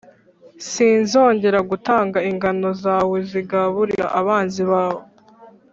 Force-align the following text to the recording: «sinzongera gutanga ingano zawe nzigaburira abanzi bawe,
«sinzongera 0.69 1.59
gutanga 1.69 2.17
ingano 2.29 2.69
zawe 2.83 3.15
nzigaburira 3.25 4.05
abanzi 4.19 4.61
bawe, 4.71 5.03